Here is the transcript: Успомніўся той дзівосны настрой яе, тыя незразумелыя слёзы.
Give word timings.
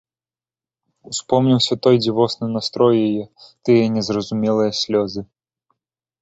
Успомніўся 1.11 1.73
той 1.87 1.95
дзівосны 2.03 2.45
настрой 2.55 2.97
яе, 3.09 3.23
тыя 3.69 3.83
незразумелыя 3.99 4.71
слёзы. 4.81 5.21